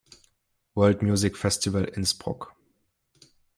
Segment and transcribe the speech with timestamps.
[0.73, 2.55] World Music Festival Innsbruck.